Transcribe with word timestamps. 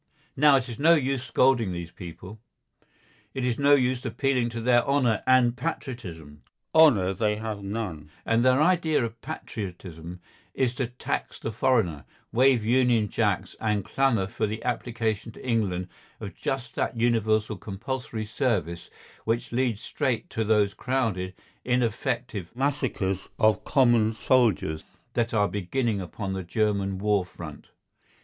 Now 0.35 0.55
it 0.55 0.67
is 0.67 0.79
no 0.79 0.95
use 0.95 1.23
scolding 1.23 1.71
these 1.73 1.91
people. 1.91 2.39
It 3.35 3.45
is 3.45 3.59
no 3.59 3.75
use 3.75 4.03
appealing 4.03 4.49
to 4.49 4.59
their 4.59 4.83
honour 4.83 5.21
and 5.27 5.55
patriotism. 5.55 6.41
Honour 6.73 7.13
they 7.13 7.35
have 7.35 7.61
none, 7.61 8.09
and 8.25 8.43
their 8.43 8.59
idea 8.59 9.05
of 9.05 9.21
patriotism 9.21 10.19
is 10.55 10.73
to 10.73 10.87
"tax 10.87 11.37
the 11.37 11.51
foreigner," 11.51 12.05
wave 12.31 12.65
Union 12.65 13.09
Jacks, 13.09 13.55
and 13.59 13.85
clamour 13.85 14.25
for 14.25 14.47
the 14.47 14.63
application 14.63 15.31
to 15.33 15.47
England 15.47 15.87
of 16.19 16.33
just 16.33 16.73
that 16.73 16.97
universal 16.97 17.55
compulsory 17.55 18.25
service 18.25 18.89
which 19.23 19.51
leads 19.51 19.81
straight 19.81 20.31
to 20.31 20.43
those 20.43 20.73
crowded, 20.73 21.35
ineffective 21.63 22.49
massacres 22.55 23.29
of 23.37 23.63
common 23.63 24.15
soldiers 24.15 24.83
that 25.13 25.31
are 25.31 25.47
beginning 25.47 26.01
upon 26.01 26.33
the 26.33 26.41
German 26.43 26.97
war 26.97 27.23
front. 27.23 27.67